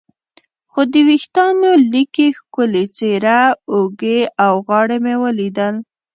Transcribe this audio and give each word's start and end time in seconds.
خو 0.71 0.81
د 0.91 0.93
وریښتانو 1.07 1.69
لیکې، 1.91 2.27
ښکلې 2.37 2.85
څېره، 2.97 3.39
اوږې 3.73 4.19
او 4.45 4.53
غاړه 4.67 4.97
مې 5.03 5.15
ولیدل. 5.23 5.75